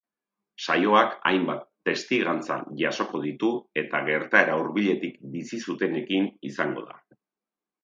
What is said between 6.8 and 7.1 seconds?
da.